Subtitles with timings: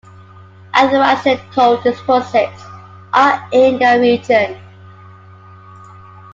[0.73, 2.63] Anthracite coal deposits
[3.13, 4.59] are in the region.